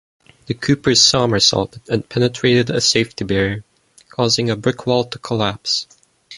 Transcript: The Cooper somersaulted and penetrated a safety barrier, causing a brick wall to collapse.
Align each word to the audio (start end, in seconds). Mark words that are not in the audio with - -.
The 0.47 0.55
Cooper 0.55 0.95
somersaulted 0.95 1.83
and 1.87 2.09
penetrated 2.09 2.71
a 2.71 2.81
safety 2.81 3.23
barrier, 3.23 3.63
causing 4.09 4.49
a 4.49 4.55
brick 4.55 4.87
wall 4.87 5.05
to 5.05 5.19
collapse. 5.19 5.85